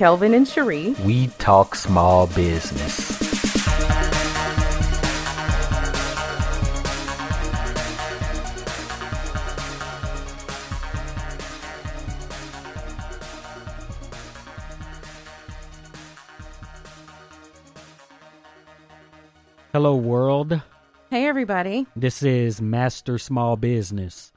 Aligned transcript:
Kelvin 0.00 0.32
and 0.32 0.48
Cherie. 0.48 0.96
We 1.04 1.26
talk 1.36 1.74
small 1.74 2.26
business. 2.28 3.18
Hello, 19.74 19.94
world. 19.96 20.62
Hey, 21.10 21.26
everybody. 21.26 21.86
This 21.94 22.22
is 22.22 22.62
Master 22.62 23.18
Small 23.18 23.56
Business. 23.58 24.32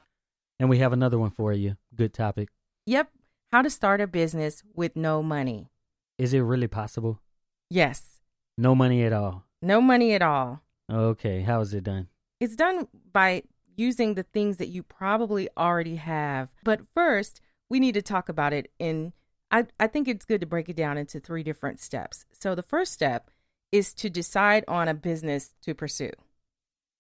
And 0.60 0.70
we 0.70 0.80
have 0.80 0.92
another 0.92 1.18
one 1.18 1.32
for 1.32 1.54
you. 1.54 1.78
Good 1.96 2.14
topic. 2.14 2.50
Yep. 2.86 3.08
How 3.54 3.62
to 3.62 3.70
start 3.70 4.02
a 4.02 4.08
business 4.08 4.64
with 4.74 4.96
no 4.96 5.22
money. 5.22 5.70
Is 6.18 6.34
it 6.34 6.40
really 6.40 6.66
possible? 6.66 7.22
Yes. 7.70 8.20
No 8.58 8.74
money 8.74 9.04
at 9.04 9.14
all. 9.14 9.46
No 9.62 9.80
money 9.80 10.16
at 10.16 10.24
all. 10.24 10.64
Okay. 10.92 11.42
How 11.42 11.62
is 11.62 11.72
it 11.72 11.84
done? 11.84 12.08
It's 12.40 12.56
done 12.56 12.88
by 13.12 13.44
using 13.76 14.16
the 14.16 14.24
things 14.24 14.58
that 14.58 14.70
you 14.70 14.82
probably 14.82 15.50
already 15.56 15.98
have. 15.98 16.50
But 16.64 16.82
first, 16.96 17.42
we 17.70 17.80
need 17.80 17.94
to 17.94 18.02
talk 18.02 18.28
about 18.28 18.54
it 18.54 18.72
in 18.80 19.14
I, 19.52 19.68
I 19.80 19.86
think 19.86 20.08
it's 20.08 20.26
good 20.26 20.42
to 20.42 20.48
break 20.48 20.68
it 20.68 20.76
down 20.76 20.98
into 20.98 21.20
three 21.20 21.44
different 21.44 21.80
steps. 21.80 22.26
So 22.32 22.56
the 22.56 22.64
first 22.64 22.92
step 22.92 23.30
is 23.72 23.94
to 23.94 24.10
decide 24.10 24.64
on 24.68 24.88
a 24.88 24.96
business 24.96 25.54
to 25.62 25.76
pursue. 25.76 26.10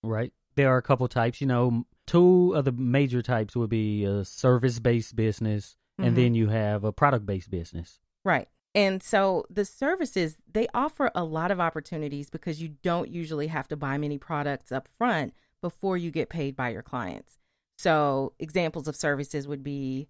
Right. 0.04 0.32
There 0.56 0.70
are 0.70 0.78
a 0.78 0.84
couple 0.84 1.08
types. 1.08 1.42
You 1.42 1.48
know, 1.48 1.88
two 2.06 2.54
of 2.54 2.66
the 2.66 2.72
major 2.72 3.24
types 3.24 3.56
would 3.56 3.72
be 3.72 4.04
a 4.04 4.24
service 4.24 4.78
based 4.78 5.16
business, 5.98 6.08
and 6.08 6.18
then 6.18 6.36
you 6.36 6.50
have 6.50 6.84
a 6.84 6.92
product 6.92 7.26
based 7.26 7.50
business. 7.50 8.00
Right. 8.24 8.48
And 8.76 9.04
so 9.04 9.46
the 9.50 9.66
services, 9.66 10.38
they 10.52 10.68
offer 10.74 11.12
a 11.14 11.24
lot 11.24 11.52
of 11.52 11.60
opportunities 11.60 12.30
because 12.30 12.62
you 12.62 12.70
don't 12.82 13.10
usually 13.10 13.48
have 13.48 13.68
to 13.68 13.78
buy 13.78 13.98
many 13.98 14.18
products 14.18 14.72
up 14.72 14.90
front 14.98 15.34
before 15.62 15.96
you 15.96 16.10
get 16.10 16.30
paid 16.30 16.56
by 16.56 16.70
your 16.70 16.82
clients. 16.82 17.38
So 17.78 18.34
examples 18.40 18.88
of 18.88 18.96
services 18.96 19.48
would 19.48 19.64
be 19.64 20.08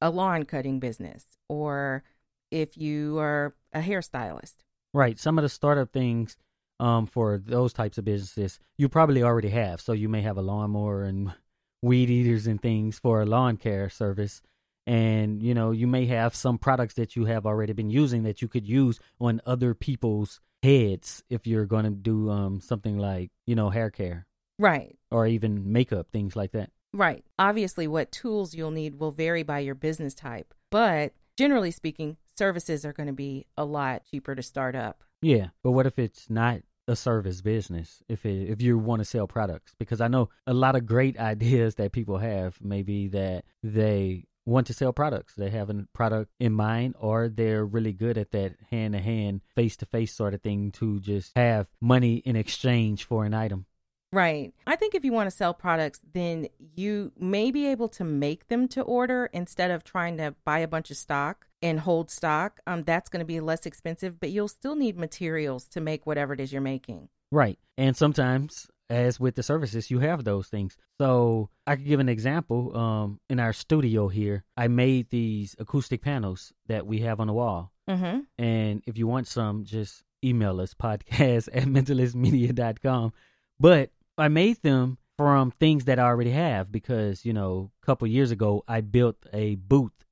a 0.00 0.10
lawn 0.10 0.44
cutting 0.44 0.80
business 0.80 1.24
or 1.48 2.02
if 2.50 2.76
you 2.76 3.18
are 3.18 3.54
a 3.72 3.80
hairstylist. 3.80 4.54
Right. 4.94 5.18
Some 5.18 5.38
of 5.38 5.42
the 5.42 5.48
startup 5.48 5.92
things 5.92 6.36
um, 6.80 7.06
for 7.06 7.38
those 7.38 7.72
types 7.72 7.98
of 7.98 8.04
businesses 8.04 8.58
you 8.78 8.88
probably 8.88 9.22
already 9.22 9.50
have. 9.50 9.80
So 9.80 9.92
you 9.92 10.08
may 10.08 10.22
have 10.22 10.36
a 10.36 10.42
lawnmower 10.42 11.02
and 11.02 11.34
weed 11.82 12.10
eaters 12.10 12.46
and 12.46 12.60
things 12.60 12.98
for 12.98 13.20
a 13.20 13.26
lawn 13.26 13.56
care 13.56 13.90
service. 13.90 14.40
And, 14.86 15.42
you 15.42 15.52
know, 15.54 15.72
you 15.72 15.86
may 15.86 16.06
have 16.06 16.34
some 16.34 16.58
products 16.58 16.94
that 16.94 17.16
you 17.16 17.24
have 17.24 17.44
already 17.46 17.72
been 17.72 17.90
using 17.90 18.22
that 18.22 18.40
you 18.40 18.48
could 18.48 18.66
use 18.66 19.00
on 19.20 19.40
other 19.44 19.74
people's 19.74 20.40
heads 20.62 21.24
if 21.28 21.46
you're 21.46 21.66
going 21.66 21.84
to 21.84 21.90
do 21.90 22.30
um, 22.30 22.60
something 22.60 22.96
like, 22.98 23.30
you 23.46 23.54
know, 23.54 23.70
hair 23.70 23.90
care 23.90 24.26
Right. 24.58 24.96
or 25.10 25.26
even 25.26 25.72
makeup, 25.72 26.08
things 26.12 26.36
like 26.36 26.52
that. 26.52 26.70
Right. 26.92 27.24
Obviously, 27.38 27.86
what 27.88 28.12
tools 28.12 28.54
you'll 28.54 28.70
need 28.70 28.98
will 29.00 29.10
vary 29.12 29.42
by 29.42 29.58
your 29.58 29.74
business 29.74 30.14
type, 30.14 30.54
but 30.70 31.12
generally 31.36 31.70
speaking, 31.70 32.16
services 32.38 32.86
are 32.86 32.92
going 32.92 33.08
to 33.08 33.12
be 33.12 33.46
a 33.56 33.64
lot 33.64 34.02
cheaper 34.10 34.34
to 34.34 34.42
start 34.42 34.74
up. 34.76 35.02
Yeah, 35.20 35.48
but 35.62 35.72
what 35.72 35.86
if 35.86 35.98
it's 35.98 36.30
not 36.30 36.60
a 36.88 36.94
service 36.96 37.42
business? 37.42 38.02
If 38.08 38.24
it, 38.24 38.48
if 38.48 38.62
you 38.62 38.78
want 38.78 39.00
to 39.00 39.04
sell 39.04 39.26
products, 39.26 39.74
because 39.78 40.00
I 40.00 40.08
know 40.08 40.30
a 40.46 40.54
lot 40.54 40.76
of 40.76 40.86
great 40.86 41.18
ideas 41.20 41.74
that 41.74 41.92
people 41.92 42.18
have. 42.18 42.56
Maybe 42.62 43.08
that 43.08 43.44
they 43.62 44.24
want 44.46 44.68
to 44.68 44.72
sell 44.72 44.92
products. 44.92 45.34
They 45.34 45.50
have 45.50 45.68
a 45.68 45.86
product 45.92 46.30
in 46.40 46.52
mind, 46.52 46.94
or 46.98 47.28
they're 47.28 47.66
really 47.66 47.92
good 47.92 48.16
at 48.16 48.30
that 48.30 48.54
hand 48.70 48.94
to 48.94 49.00
hand, 49.00 49.42
face 49.54 49.76
to 49.78 49.86
face 49.86 50.14
sort 50.14 50.32
of 50.32 50.40
thing 50.40 50.70
to 50.72 51.00
just 51.00 51.32
have 51.36 51.68
money 51.80 52.16
in 52.16 52.36
exchange 52.36 53.04
for 53.04 53.24
an 53.24 53.34
item. 53.34 53.66
Right. 54.12 54.54
I 54.66 54.76
think 54.76 54.94
if 54.94 55.04
you 55.04 55.12
want 55.12 55.28
to 55.28 55.36
sell 55.36 55.52
products, 55.52 56.00
then 56.14 56.48
you 56.74 57.12
may 57.18 57.50
be 57.50 57.66
able 57.66 57.88
to 57.90 58.04
make 58.04 58.48
them 58.48 58.68
to 58.68 58.80
order 58.82 59.28
instead 59.32 59.70
of 59.70 59.84
trying 59.84 60.16
to 60.18 60.34
buy 60.44 60.60
a 60.60 60.68
bunch 60.68 60.90
of 60.90 60.96
stock 60.96 61.46
and 61.60 61.80
hold 61.80 62.10
stock. 62.10 62.60
Um, 62.66 62.84
that's 62.84 63.08
going 63.08 63.20
to 63.20 63.26
be 63.26 63.40
less 63.40 63.66
expensive, 63.66 64.20
but 64.20 64.30
you'll 64.30 64.48
still 64.48 64.76
need 64.76 64.96
materials 64.96 65.66
to 65.68 65.80
make 65.80 66.06
whatever 66.06 66.32
it 66.32 66.40
is 66.40 66.52
you're 66.52 66.62
making. 66.62 67.08
Right. 67.32 67.58
And 67.76 67.96
sometimes, 67.96 68.68
as 68.88 69.18
with 69.18 69.34
the 69.34 69.42
services, 69.42 69.90
you 69.90 69.98
have 70.00 70.24
those 70.24 70.48
things. 70.48 70.76
So 71.00 71.50
I 71.66 71.76
could 71.76 71.86
give 71.86 72.00
an 72.00 72.08
example. 72.08 72.76
Um, 72.76 73.20
in 73.28 73.40
our 73.40 73.52
studio 73.52 74.08
here, 74.08 74.44
I 74.56 74.68
made 74.68 75.10
these 75.10 75.56
acoustic 75.58 76.02
panels 76.02 76.52
that 76.66 76.86
we 76.86 77.00
have 77.00 77.20
on 77.20 77.26
the 77.26 77.32
wall. 77.32 77.72
Mm-hmm. 77.88 78.20
And 78.42 78.82
if 78.86 78.98
you 78.98 79.06
want 79.06 79.26
some, 79.26 79.64
just 79.64 80.04
email 80.24 80.60
us 80.60 80.74
podcast 80.80 81.48
at 81.52 81.64
mentalistmedia.com. 81.64 83.12
But 83.58 83.90
I 84.18 84.28
made 84.28 84.62
them 84.62 84.98
from 85.16 85.50
things 85.50 85.86
that 85.86 85.98
I 85.98 86.04
already 86.04 86.30
have 86.30 86.70
because, 86.70 87.24
you 87.24 87.32
know, 87.32 87.70
a 87.82 87.86
couple 87.86 88.06
years 88.06 88.30
ago, 88.30 88.64
I 88.68 88.82
built 88.82 89.16
a 89.32 89.54
booth, 89.56 90.04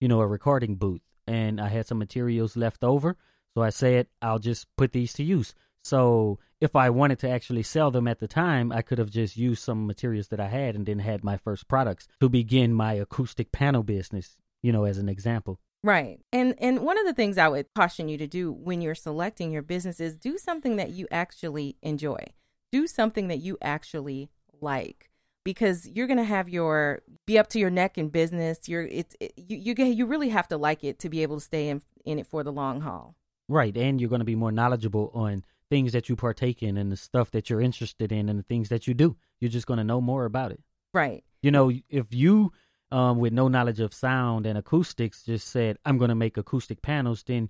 you 0.00 0.08
know, 0.08 0.20
a 0.20 0.26
recording 0.26 0.76
booth, 0.76 1.00
and 1.26 1.60
I 1.60 1.68
had 1.68 1.86
some 1.86 1.98
materials 1.98 2.56
left 2.56 2.84
over. 2.84 3.16
So 3.54 3.62
I 3.62 3.70
said, 3.70 4.08
I'll 4.20 4.38
just 4.38 4.66
put 4.76 4.92
these 4.92 5.12
to 5.14 5.22
use. 5.22 5.54
So 5.82 6.38
if 6.60 6.76
I 6.76 6.90
wanted 6.90 7.18
to 7.20 7.28
actually 7.28 7.64
sell 7.64 7.90
them 7.90 8.06
at 8.06 8.20
the 8.20 8.28
time, 8.28 8.70
I 8.70 8.82
could 8.82 8.98
have 8.98 9.10
just 9.10 9.36
used 9.36 9.62
some 9.62 9.86
materials 9.86 10.28
that 10.28 10.40
I 10.40 10.48
had 10.48 10.76
and 10.76 10.86
then 10.86 11.00
had 11.00 11.24
my 11.24 11.36
first 11.36 11.68
products 11.68 12.06
to 12.20 12.28
begin 12.28 12.72
my 12.72 12.94
acoustic 12.94 13.50
panel 13.52 13.82
business, 13.82 14.36
you 14.62 14.72
know, 14.72 14.84
as 14.84 14.98
an 14.98 15.08
example. 15.08 15.58
Right. 15.84 16.20
And 16.32 16.54
and 16.58 16.80
one 16.80 16.98
of 16.98 17.06
the 17.06 17.12
things 17.12 17.36
I 17.36 17.48
would 17.48 17.66
caution 17.74 18.08
you 18.08 18.16
to 18.18 18.28
do 18.28 18.52
when 18.52 18.80
you're 18.80 18.94
selecting 18.94 19.50
your 19.50 19.62
business 19.62 19.98
is 19.98 20.16
do 20.16 20.38
something 20.38 20.76
that 20.76 20.90
you 20.90 21.08
actually 21.10 21.76
enjoy. 21.82 22.24
Do 22.70 22.86
something 22.86 23.26
that 23.28 23.40
you 23.40 23.58
actually 23.60 24.30
like 24.60 25.10
because 25.44 25.88
you're 25.88 26.06
going 26.06 26.18
to 26.18 26.24
have 26.24 26.48
your 26.48 27.02
be 27.26 27.38
up 27.38 27.48
to 27.48 27.58
your 27.58 27.70
neck 27.70 27.98
in 27.98 28.08
business. 28.08 28.68
You're 28.68 28.84
it's 28.84 29.16
it, 29.18 29.32
you 29.36 29.56
you 29.56 29.84
you 29.86 30.06
really 30.06 30.28
have 30.28 30.46
to 30.48 30.56
like 30.56 30.84
it 30.84 31.00
to 31.00 31.08
be 31.08 31.22
able 31.22 31.38
to 31.38 31.44
stay 31.44 31.68
in 31.68 31.82
in 32.04 32.20
it 32.20 32.28
for 32.28 32.44
the 32.44 32.52
long 32.52 32.82
haul. 32.82 33.16
Right, 33.48 33.76
and 33.76 34.00
you're 34.00 34.10
going 34.10 34.20
to 34.20 34.24
be 34.24 34.36
more 34.36 34.52
knowledgeable 34.52 35.10
on 35.12 35.44
things 35.72 35.92
that 35.92 36.06
you 36.10 36.14
partake 36.14 36.62
in 36.62 36.76
and 36.76 36.92
the 36.92 36.96
stuff 36.98 37.30
that 37.30 37.48
you're 37.48 37.62
interested 37.62 38.12
in 38.12 38.28
and 38.28 38.38
the 38.38 38.42
things 38.42 38.68
that 38.68 38.86
you 38.86 38.92
do. 38.92 39.16
You're 39.40 39.48
just 39.48 39.66
going 39.66 39.78
to 39.78 39.84
know 39.84 40.02
more 40.02 40.26
about 40.26 40.52
it. 40.52 40.60
Right. 40.92 41.24
You 41.40 41.50
know, 41.50 41.72
if 41.88 42.12
you 42.12 42.52
um 42.90 43.18
with 43.18 43.32
no 43.32 43.48
knowledge 43.48 43.80
of 43.80 43.94
sound 43.94 44.44
and 44.44 44.58
acoustics 44.58 45.22
just 45.22 45.48
said 45.48 45.78
I'm 45.86 45.96
going 45.96 46.10
to 46.10 46.14
make 46.14 46.36
acoustic 46.36 46.82
panels, 46.82 47.22
then 47.22 47.48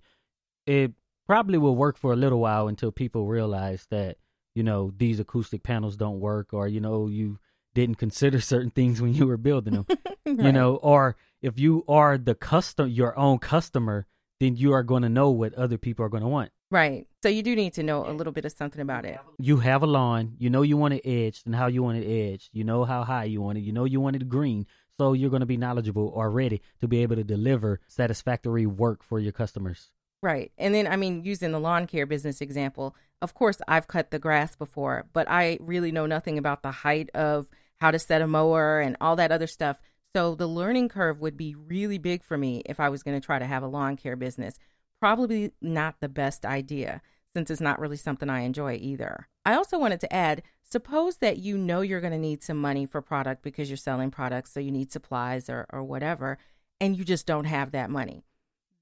it 0.67 0.93
probably 1.27 1.59
will 1.59 1.75
work 1.75 1.99
for 1.99 2.13
a 2.13 2.17
little 2.17 2.39
while 2.39 2.69
until 2.69 2.93
people 2.93 3.27
realize 3.27 3.89
that, 3.91 4.19
you 4.55 4.63
know, 4.63 4.93
these 4.97 5.19
acoustic 5.19 5.65
panels 5.65 5.97
don't 5.97 6.21
work 6.21 6.55
or 6.55 6.69
you 6.69 6.81
know, 6.81 7.09
you 7.09 7.41
didn't 7.75 7.97
consider 7.97 8.41
certain 8.53 8.71
things 8.71 9.03
when 9.03 9.15
you 9.15 9.27
were 9.27 9.37
building 9.37 9.75
them. 9.75 9.87
you 10.25 10.53
know 10.53 10.77
or 10.77 11.17
if 11.41 11.59
you 11.59 11.85
are 11.89 12.17
the 12.17 12.37
custom 12.37 12.89
your 12.89 13.19
own 13.19 13.41
customer 13.41 14.07
then 14.39 14.55
you 14.55 14.73
are 14.73 14.85
going 14.85 15.03
to 15.03 15.09
know 15.09 15.31
what 15.31 15.53
other 15.55 15.77
people 15.77 16.05
are 16.05 16.09
going 16.09 16.23
to 16.23 16.29
want 16.29 16.53
Right. 16.73 17.07
So 17.23 17.29
you 17.29 17.43
do 17.43 17.55
need 17.55 17.75
to 17.75 17.83
know 17.83 18.07
a 18.09 18.13
little 18.13 18.33
bit 18.33 18.47
of 18.47 18.53
something 18.53 18.81
about 18.81 19.05
it. 19.05 19.21
you 19.39 19.59
have 19.59 19.83
a 19.83 19.87
lawn 19.87 20.35
you 20.39 20.49
know 20.49 20.63
you 20.63 20.77
want 20.77 20.95
it 20.95 21.07
edged 21.07 21.47
and 21.47 21.55
how 21.55 21.67
you 21.67 21.83
want 21.83 21.99
it 21.99 22.07
edged 22.07 22.49
you 22.53 22.65
know 22.65 22.85
how 22.85 23.05
high 23.05 23.25
you 23.25 23.41
want 23.43 23.59
it 23.59 23.61
you 23.61 23.73
know 23.73 23.85
you 23.85 24.01
want 24.01 24.17
it 24.17 24.29
green 24.29 24.67
so 24.99 25.13
you're 25.13 25.31
going 25.31 25.41
to 25.41 25.47
be 25.47 25.57
knowledgeable 25.57 26.13
already 26.17 26.63
to 26.81 26.89
be 26.89 27.03
able 27.03 27.17
to 27.17 27.25
deliver 27.25 27.81
satisfactory 27.87 28.67
work 28.67 29.03
for 29.03 29.19
your 29.21 29.33
customers 29.33 29.91
Right. 30.23 30.53
And 30.57 30.73
then, 30.73 30.87
I 30.87 30.95
mean, 30.95 31.25
using 31.25 31.51
the 31.51 31.59
lawn 31.59 31.89
care 31.89 32.07
business 32.07 32.41
example, 32.41 32.95
of 33.21 33.35
course, 33.35 33.59
I've 33.67 33.89
cut 33.89 34.13
the 34.13 34.21
grass 34.21 34.55
before, 34.55 35.07
but 35.13 35.29
I 35.29 35.59
really 35.61 35.91
know 35.91 36.07
nothing 36.07 36.39
about 36.39 36.63
the 36.63 36.71
height 36.71 37.11
of 37.13 37.49
how 37.81 37.91
to 37.91 37.99
set 37.99 38.23
a 38.23 38.29
mower 38.29 38.81
and 38.81 38.97
all 39.01 39.17
that 39.17 39.33
other 39.33 39.49
stuff. 39.49 39.81
So 40.15 40.37
the 40.37 40.47
learning 40.47 40.91
curve 40.91 41.21
would 41.21 41.37
be 41.37 41.57
really 41.57 41.99
big 41.99 42.23
for 42.23 42.39
me 42.39 42.63
if 42.67 42.79
I 42.79 42.89
was 42.89 43.03
going 43.03 43.21
to 43.21 43.25
try 43.25 43.41
to 43.41 43.47
have 43.47 43.65
a 43.65 43.67
lawn 43.67 43.97
care 43.97 44.15
business. 44.15 44.59
Probably 45.03 45.53
not 45.61 45.97
the 46.01 46.09
best 46.09 46.47
idea 46.47 47.03
since 47.35 47.51
it's 47.51 47.61
not 47.61 47.81
really 47.81 47.97
something 47.97 48.31
I 48.31 48.43
enjoy 48.43 48.79
either. 48.81 49.29
I 49.45 49.55
also 49.55 49.79
wanted 49.79 50.01
to 50.01 50.13
add 50.13 50.43
suppose 50.63 51.17
that 51.17 51.39
you 51.39 51.59
know 51.59 51.81
you're 51.81 52.01
going 52.01 52.13
to 52.13 52.19
need 52.19 52.43
some 52.43 52.61
money 52.61 52.87
for 52.87 53.03
product 53.03 53.43
because 53.43 53.69
you're 53.69 53.77
selling 53.77 54.13
products, 54.13 54.53
so 54.53 54.61
you 54.61 54.71
need 54.71 54.93
supplies 54.93 55.51
or, 55.51 55.67
or 55.71 55.83
whatever, 55.83 56.39
and 56.81 56.97
you 56.97 57.05
just 57.05 57.27
don't 57.27 57.47
have 57.47 57.73
that 57.73 57.91
money 57.91 58.25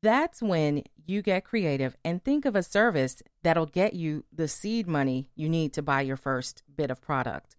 that's 0.03 0.43
when 0.43 0.83
you 1.07 1.23
get 1.23 1.45
creative 1.45 1.97
and 2.05 2.23
think 2.23 2.45
of 2.45 2.57
a 2.57 2.63
service 2.63 3.23
that'll 3.43 3.67
get 3.67 3.95
you 3.95 4.25
the 4.33 4.49
seed 4.49 4.87
money 4.87 5.29
you 5.35 5.49
need 5.49 5.73
to 5.75 5.83
buy 5.83 6.01
your 6.01 6.17
first 6.17 6.63
bit 6.75 6.91
of 6.91 7.01
product. 7.01 7.57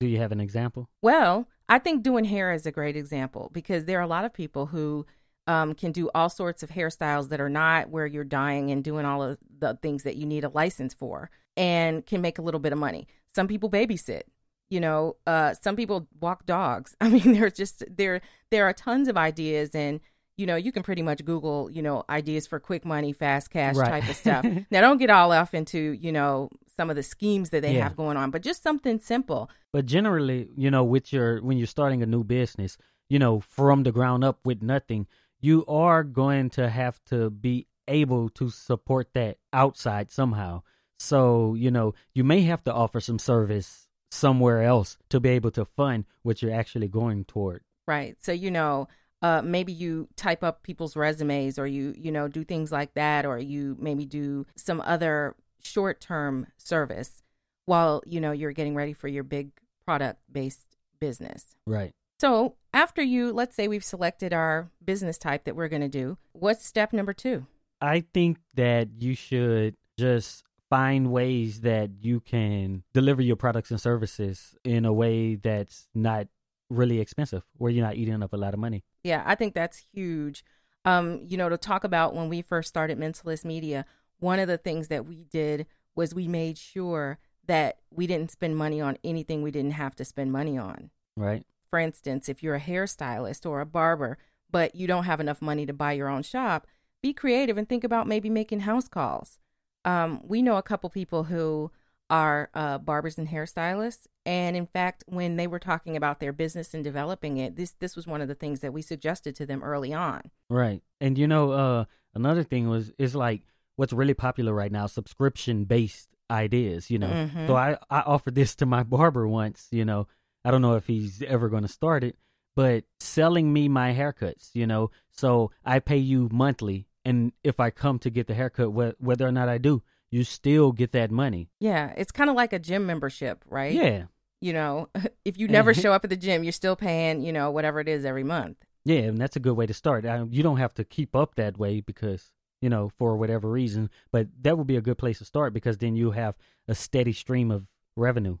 do 0.00 0.06
you 0.06 0.18
have 0.18 0.32
an 0.32 0.40
example 0.40 0.88
Well, 1.00 1.48
I 1.68 1.78
think 1.78 2.02
doing 2.02 2.24
hair 2.24 2.52
is 2.52 2.66
a 2.66 2.72
great 2.72 2.96
example 2.96 3.50
because 3.52 3.84
there 3.84 3.98
are 3.98 4.02
a 4.02 4.06
lot 4.06 4.24
of 4.24 4.32
people 4.32 4.66
who 4.66 5.06
um, 5.46 5.74
can 5.74 5.92
do 5.92 6.10
all 6.14 6.28
sorts 6.28 6.62
of 6.62 6.70
hairstyles 6.70 7.28
that 7.30 7.40
are 7.40 7.48
not 7.48 7.90
where 7.90 8.06
you're 8.06 8.24
dyeing 8.24 8.70
and 8.70 8.84
doing 8.84 9.04
all 9.04 9.22
of 9.22 9.38
the 9.58 9.76
things 9.82 10.04
that 10.04 10.16
you 10.16 10.26
need 10.26 10.44
a 10.44 10.48
license 10.48 10.94
for 10.94 11.30
and 11.56 12.06
can 12.06 12.20
make 12.20 12.38
a 12.38 12.42
little 12.42 12.60
bit 12.60 12.72
of 12.72 12.78
money. 12.78 13.06
Some 13.34 13.48
people 13.48 13.70
babysit. 13.70 14.22
You 14.70 14.80
know, 14.80 15.16
uh, 15.26 15.52
some 15.60 15.76
people 15.76 16.08
walk 16.20 16.46
dogs. 16.46 16.96
I 17.00 17.08
mean, 17.10 17.32
there's 17.34 17.52
just 17.52 17.84
there 17.94 18.20
there 18.50 18.64
are 18.66 18.72
tons 18.72 19.08
of 19.08 19.16
ideas, 19.18 19.74
and 19.74 20.00
you 20.38 20.46
know, 20.46 20.56
you 20.56 20.72
can 20.72 20.82
pretty 20.82 21.02
much 21.02 21.22
Google, 21.26 21.70
you 21.70 21.82
know, 21.82 22.04
ideas 22.08 22.46
for 22.46 22.58
quick 22.58 22.86
money, 22.86 23.12
fast 23.12 23.50
cash 23.50 23.76
Right. 23.76 23.90
type 23.90 24.08
of 24.08 24.16
stuff. 24.24 24.46
now, 24.70 24.80
don't 24.80 24.96
get 24.96 25.10
all 25.10 25.30
off 25.30 25.52
into, 25.52 25.78
you 25.78 26.10
know, 26.10 26.48
some 26.74 26.88
of 26.88 26.96
the 26.96 27.02
schemes 27.02 27.50
that 27.50 27.60
they 27.60 27.74
Yeah. 27.74 27.82
have 27.82 27.96
going 27.96 28.16
on, 28.16 28.30
but 28.30 28.40
just 28.42 28.62
something 28.62 28.98
simple. 28.98 29.50
But 29.74 29.84
generally, 29.84 30.48
you 30.56 30.70
know, 30.70 30.84
with 30.84 31.12
your 31.12 31.42
when 31.42 31.58
you're 31.58 31.66
starting 31.66 32.02
a 32.02 32.06
new 32.06 32.24
business, 32.24 32.78
you 33.10 33.18
know, 33.18 33.40
from 33.40 33.82
the 33.82 33.92
ground 33.92 34.24
up 34.24 34.38
with 34.46 34.62
nothing, 34.62 35.06
you 35.42 35.66
are 35.66 36.04
going 36.04 36.48
to 36.50 36.70
have 36.70 37.04
to 37.06 37.28
be 37.28 37.66
able 37.88 38.30
to 38.30 38.48
support 38.48 39.12
that 39.12 39.36
outside 39.52 40.10
somehow. 40.10 40.62
So, 40.98 41.54
you 41.54 41.70
know, 41.70 41.94
you 42.14 42.24
may 42.24 42.42
have 42.42 42.62
to 42.64 42.72
offer 42.72 43.00
some 43.00 43.18
service 43.18 43.88
somewhere 44.10 44.62
else 44.62 44.96
to 45.10 45.18
be 45.18 45.30
able 45.30 45.50
to 45.50 45.64
fund 45.64 46.04
what 46.22 46.40
you're 46.40 46.54
actually 46.54 46.88
going 46.88 47.24
toward. 47.24 47.62
Right. 47.88 48.16
So, 48.20 48.30
you 48.30 48.50
know, 48.50 48.88
uh, 49.20 49.42
maybe 49.42 49.72
you 49.72 50.08
type 50.16 50.44
up 50.44 50.62
people's 50.62 50.96
resumes 50.96 51.58
or 51.58 51.66
you, 51.66 51.94
you 51.96 52.12
know, 52.12 52.28
do 52.28 52.44
things 52.44 52.70
like 52.70 52.94
that, 52.94 53.26
or 53.26 53.38
you 53.38 53.76
maybe 53.80 54.04
do 54.06 54.46
some 54.56 54.80
other 54.80 55.34
short 55.62 56.00
term 56.00 56.46
service 56.56 57.22
while, 57.66 58.02
you 58.06 58.20
know, 58.20 58.32
you're 58.32 58.52
getting 58.52 58.74
ready 58.74 58.92
for 58.92 59.08
your 59.08 59.24
big 59.24 59.50
product 59.84 60.20
based 60.30 60.76
business. 61.00 61.56
Right. 61.66 61.94
So, 62.22 62.54
after 62.72 63.02
you, 63.02 63.32
let's 63.32 63.56
say 63.56 63.66
we've 63.66 63.82
selected 63.82 64.32
our 64.32 64.70
business 64.84 65.18
type 65.18 65.42
that 65.42 65.56
we're 65.56 65.66
going 65.66 65.82
to 65.82 65.88
do, 65.88 66.18
what's 66.30 66.64
step 66.64 66.92
number 66.92 67.12
two? 67.12 67.48
I 67.80 68.04
think 68.14 68.38
that 68.54 68.90
you 69.00 69.16
should 69.16 69.74
just 69.98 70.44
find 70.70 71.10
ways 71.10 71.62
that 71.62 71.90
you 72.00 72.20
can 72.20 72.84
deliver 72.94 73.22
your 73.22 73.34
products 73.34 73.72
and 73.72 73.80
services 73.80 74.54
in 74.62 74.84
a 74.84 74.92
way 74.92 75.34
that's 75.34 75.88
not 75.96 76.28
really 76.70 77.00
expensive, 77.00 77.42
where 77.56 77.72
you're 77.72 77.84
not 77.84 77.96
eating 77.96 78.22
up 78.22 78.32
a 78.32 78.36
lot 78.36 78.54
of 78.54 78.60
money. 78.60 78.84
Yeah, 79.02 79.24
I 79.26 79.34
think 79.34 79.52
that's 79.52 79.84
huge. 79.92 80.44
Um, 80.84 81.22
you 81.26 81.36
know, 81.36 81.48
to 81.48 81.56
talk 81.56 81.82
about 81.82 82.14
when 82.14 82.28
we 82.28 82.40
first 82.40 82.68
started 82.68 83.00
Mentalist 83.00 83.44
Media, 83.44 83.84
one 84.20 84.38
of 84.38 84.46
the 84.46 84.58
things 84.58 84.86
that 84.86 85.06
we 85.06 85.24
did 85.24 85.66
was 85.96 86.14
we 86.14 86.28
made 86.28 86.56
sure 86.56 87.18
that 87.48 87.78
we 87.90 88.06
didn't 88.06 88.30
spend 88.30 88.56
money 88.56 88.80
on 88.80 88.96
anything 89.02 89.42
we 89.42 89.50
didn't 89.50 89.72
have 89.72 89.96
to 89.96 90.04
spend 90.04 90.30
money 90.30 90.56
on. 90.56 90.90
Right. 91.16 91.44
For 91.72 91.78
instance, 91.78 92.28
if 92.28 92.42
you're 92.42 92.54
a 92.56 92.60
hairstylist 92.60 93.48
or 93.48 93.62
a 93.62 93.64
barber, 93.66 94.18
but 94.50 94.74
you 94.74 94.86
don't 94.86 95.04
have 95.04 95.20
enough 95.20 95.40
money 95.40 95.64
to 95.64 95.72
buy 95.72 95.92
your 95.92 96.06
own 96.06 96.22
shop, 96.22 96.66
be 97.02 97.14
creative 97.14 97.56
and 97.56 97.66
think 97.66 97.82
about 97.82 98.06
maybe 98.06 98.28
making 98.28 98.60
house 98.60 98.88
calls. 98.88 99.38
Um, 99.86 100.20
we 100.22 100.42
know 100.42 100.58
a 100.58 100.62
couple 100.62 100.90
people 100.90 101.24
who 101.24 101.70
are 102.10 102.50
uh, 102.52 102.76
barbers 102.76 103.16
and 103.16 103.26
hairstylists, 103.26 104.06
and 104.26 104.54
in 104.54 104.66
fact, 104.66 105.02
when 105.06 105.36
they 105.36 105.46
were 105.46 105.58
talking 105.58 105.96
about 105.96 106.20
their 106.20 106.34
business 106.34 106.74
and 106.74 106.84
developing 106.84 107.38
it, 107.38 107.56
this 107.56 107.70
this 107.80 107.96
was 107.96 108.06
one 108.06 108.20
of 108.20 108.28
the 108.28 108.34
things 108.34 108.60
that 108.60 108.74
we 108.74 108.82
suggested 108.82 109.34
to 109.36 109.46
them 109.46 109.62
early 109.62 109.94
on. 109.94 110.20
Right. 110.50 110.82
And 111.00 111.16
you 111.16 111.26
know, 111.26 111.52
uh 111.52 111.84
another 112.14 112.42
thing 112.44 112.68
was 112.68 112.92
is 112.98 113.14
like 113.14 113.46
what's 113.76 113.94
really 113.94 114.12
popular 114.12 114.52
right 114.52 114.70
now, 114.70 114.88
subscription 114.88 115.64
based 115.64 116.10
ideas, 116.30 116.90
you 116.90 116.98
know. 116.98 117.08
Mhm. 117.08 117.46
So 117.46 117.56
I 117.56 117.78
I 117.88 118.00
offered 118.02 118.34
this 118.34 118.54
to 118.56 118.66
my 118.66 118.82
barber 118.82 119.26
once, 119.26 119.68
you 119.70 119.86
know. 119.86 120.06
I 120.44 120.50
don't 120.50 120.62
know 120.62 120.74
if 120.76 120.86
he's 120.86 121.22
ever 121.22 121.48
going 121.48 121.62
to 121.62 121.68
start 121.68 122.04
it, 122.04 122.16
but 122.54 122.84
selling 123.00 123.52
me 123.52 123.68
my 123.68 123.94
haircuts, 123.94 124.50
you 124.54 124.66
know. 124.66 124.90
So 125.10 125.50
I 125.64 125.78
pay 125.78 125.98
you 125.98 126.28
monthly 126.32 126.88
and 127.04 127.32
if 127.42 127.60
I 127.60 127.70
come 127.70 127.98
to 128.00 128.10
get 128.10 128.26
the 128.26 128.34
haircut 128.34 128.68
wh- 128.68 129.02
whether 129.02 129.26
or 129.26 129.32
not 129.32 129.48
I 129.48 129.58
do, 129.58 129.82
you 130.10 130.24
still 130.24 130.72
get 130.72 130.92
that 130.92 131.10
money. 131.10 131.48
Yeah, 131.58 131.92
it's 131.96 132.12
kind 132.12 132.30
of 132.30 132.36
like 132.36 132.52
a 132.52 132.58
gym 132.58 132.86
membership, 132.86 133.44
right? 133.48 133.72
Yeah. 133.72 134.04
You 134.40 134.52
know, 134.52 134.88
if 135.24 135.38
you 135.38 135.48
never 135.48 135.74
show 135.74 135.92
up 135.92 136.04
at 136.04 136.10
the 136.10 136.16
gym, 136.16 136.44
you're 136.44 136.52
still 136.52 136.76
paying, 136.76 137.22
you 137.22 137.32
know, 137.32 137.50
whatever 137.50 137.80
it 137.80 137.88
is 137.88 138.04
every 138.04 138.24
month. 138.24 138.58
Yeah, 138.84 138.98
and 138.98 139.18
that's 139.18 139.36
a 139.36 139.40
good 139.40 139.56
way 139.56 139.66
to 139.66 139.74
start. 139.74 140.04
Uh, 140.04 140.26
you 140.28 140.42
don't 140.42 140.56
have 140.56 140.74
to 140.74 140.84
keep 140.84 141.14
up 141.14 141.36
that 141.36 141.56
way 141.56 141.80
because, 141.80 142.32
you 142.60 142.68
know, 142.68 142.90
for 142.98 143.16
whatever 143.16 143.48
reason, 143.48 143.90
but 144.10 144.28
that 144.42 144.58
would 144.58 144.66
be 144.66 144.76
a 144.76 144.80
good 144.80 144.98
place 144.98 145.18
to 145.18 145.24
start 145.24 145.52
because 145.52 145.78
then 145.78 145.94
you 145.94 146.10
have 146.10 146.34
a 146.66 146.74
steady 146.74 147.12
stream 147.12 147.50
of 147.50 147.66
revenue. 147.96 148.38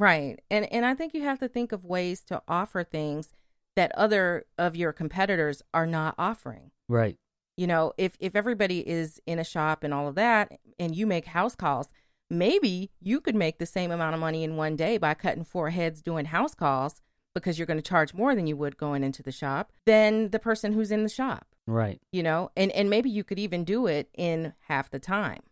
Right. 0.00 0.40
And 0.50 0.64
and 0.72 0.86
I 0.86 0.94
think 0.94 1.12
you 1.12 1.22
have 1.24 1.38
to 1.40 1.48
think 1.48 1.72
of 1.72 1.84
ways 1.84 2.22
to 2.22 2.40
offer 2.48 2.82
things 2.82 3.34
that 3.76 3.92
other 3.94 4.46
of 4.56 4.74
your 4.74 4.94
competitors 4.94 5.60
are 5.74 5.86
not 5.86 6.14
offering. 6.18 6.70
Right. 6.88 7.18
You 7.58 7.66
know, 7.66 7.92
if 7.98 8.16
if 8.18 8.34
everybody 8.34 8.80
is 8.88 9.20
in 9.26 9.38
a 9.38 9.44
shop 9.44 9.84
and 9.84 9.92
all 9.92 10.08
of 10.08 10.14
that 10.14 10.58
and 10.78 10.96
you 10.96 11.06
make 11.06 11.26
house 11.26 11.54
calls, 11.54 11.88
maybe 12.30 12.90
you 12.98 13.20
could 13.20 13.34
make 13.34 13.58
the 13.58 13.66
same 13.66 13.90
amount 13.90 14.14
of 14.14 14.20
money 14.20 14.42
in 14.42 14.56
one 14.56 14.74
day 14.74 14.96
by 14.96 15.12
cutting 15.12 15.44
four 15.44 15.68
heads 15.68 16.00
doing 16.00 16.24
house 16.24 16.54
calls 16.54 17.02
because 17.34 17.58
you're 17.58 17.66
going 17.66 17.76
to 17.76 17.82
charge 17.82 18.14
more 18.14 18.34
than 18.34 18.46
you 18.46 18.56
would 18.56 18.78
going 18.78 19.04
into 19.04 19.22
the 19.22 19.30
shop 19.30 19.70
than 19.84 20.30
the 20.30 20.38
person 20.38 20.72
who's 20.72 20.90
in 20.90 21.02
the 21.02 21.08
shop, 21.10 21.46
Right. 21.66 22.00
you 22.10 22.22
know? 22.22 22.50
And 22.56 22.72
and 22.72 22.88
maybe 22.88 23.10
you 23.10 23.22
could 23.22 23.38
even 23.38 23.64
do 23.64 23.86
it 23.86 24.08
in 24.16 24.54
half 24.68 24.88
the 24.88 24.98
time. 24.98 25.42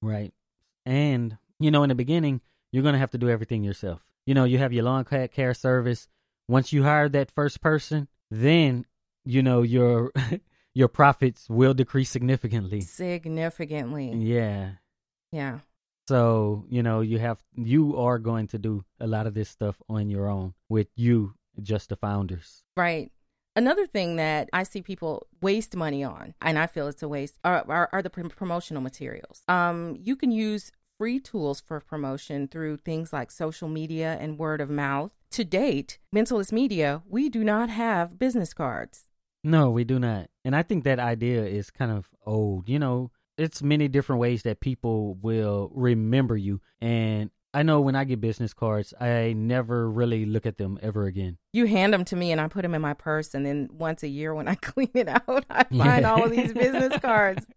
Right. 0.00 0.32
And, 0.86 1.38
you 1.58 1.72
know, 1.72 1.82
in 1.82 1.88
the 1.88 1.94
beginning, 1.96 2.40
you're 2.72 2.82
going 2.82 2.94
to 2.94 2.98
have 2.98 3.10
to 3.12 3.18
do 3.18 3.28
everything 3.28 3.62
yourself. 3.64 4.00
You 4.26 4.34
know, 4.34 4.44
you 4.44 4.58
have 4.58 4.72
your 4.72 4.84
lawn 4.84 5.04
care 5.04 5.54
service. 5.54 6.08
Once 6.48 6.72
you 6.72 6.82
hire 6.82 7.08
that 7.08 7.30
first 7.30 7.60
person, 7.60 8.08
then, 8.30 8.84
you 9.24 9.42
know, 9.42 9.62
your 9.62 10.12
your 10.74 10.88
profits 10.88 11.48
will 11.48 11.74
decrease 11.74 12.10
significantly. 12.10 12.80
Significantly. 12.80 14.12
Yeah. 14.12 14.72
Yeah. 15.32 15.60
So, 16.08 16.64
you 16.68 16.82
know, 16.82 17.00
you 17.00 17.18
have 17.18 17.42
you 17.54 17.96
are 17.96 18.18
going 18.18 18.46
to 18.48 18.58
do 18.58 18.84
a 19.00 19.06
lot 19.06 19.26
of 19.26 19.34
this 19.34 19.48
stuff 19.48 19.80
on 19.88 20.08
your 20.08 20.28
own 20.28 20.54
with 20.68 20.88
you 20.94 21.34
just 21.60 21.88
the 21.88 21.96
founders. 21.96 22.62
Right. 22.76 23.10
Another 23.56 23.86
thing 23.86 24.16
that 24.16 24.50
I 24.52 24.64
see 24.64 24.82
people 24.82 25.26
waste 25.40 25.74
money 25.74 26.04
on, 26.04 26.34
and 26.42 26.58
I 26.58 26.66
feel 26.66 26.88
it's 26.88 27.02
a 27.02 27.08
waste, 27.08 27.38
are, 27.42 27.64
are, 27.68 27.88
are 27.90 28.02
the 28.02 28.10
prom- 28.10 28.28
promotional 28.28 28.82
materials. 28.82 29.42
Um, 29.48 29.96
you 29.98 30.14
can 30.14 30.30
use 30.30 30.72
free 30.98 31.20
tools 31.20 31.60
for 31.60 31.80
promotion 31.80 32.48
through 32.48 32.78
things 32.78 33.12
like 33.12 33.30
social 33.30 33.68
media 33.68 34.16
and 34.20 34.38
word 34.38 34.60
of 34.60 34.70
mouth. 34.70 35.12
To 35.32 35.44
date, 35.44 35.98
Mentalist 36.14 36.52
Media, 36.52 37.02
we 37.08 37.28
do 37.28 37.44
not 37.44 37.68
have 37.68 38.18
business 38.18 38.54
cards. 38.54 39.08
No, 39.44 39.70
we 39.70 39.84
do 39.84 39.98
not. 39.98 40.28
And 40.44 40.56
I 40.56 40.62
think 40.62 40.84
that 40.84 40.98
idea 40.98 41.44
is 41.44 41.70
kind 41.70 41.90
of 41.90 42.08
old. 42.24 42.68
You 42.68 42.78
know, 42.78 43.10
it's 43.36 43.62
many 43.62 43.88
different 43.88 44.20
ways 44.20 44.42
that 44.44 44.60
people 44.60 45.14
will 45.14 45.70
remember 45.74 46.36
you. 46.36 46.60
And 46.80 47.30
I 47.52 47.62
know 47.62 47.80
when 47.80 47.94
I 47.96 48.04
get 48.04 48.20
business 48.20 48.52
cards, 48.54 48.92
I 49.00 49.32
never 49.34 49.90
really 49.90 50.24
look 50.26 50.46
at 50.46 50.58
them 50.58 50.78
ever 50.82 51.04
again. 51.06 51.38
You 51.52 51.66
hand 51.66 51.92
them 51.92 52.04
to 52.06 52.16
me, 52.16 52.32
and 52.32 52.40
I 52.40 52.48
put 52.48 52.62
them 52.62 52.74
in 52.74 52.82
my 52.82 52.94
purse, 52.94 53.34
and 53.34 53.46
then 53.46 53.68
once 53.72 54.02
a 54.02 54.08
year 54.08 54.34
when 54.34 54.46
I 54.48 54.54
clean 54.60 54.90
it 54.94 55.08
out, 55.08 55.44
I 55.50 55.64
find 55.64 56.02
Yeah. 56.02 56.10
all 56.12 56.24
of 56.24 56.30
these 56.30 56.52
business 56.52 56.98
cards. 57.00 57.46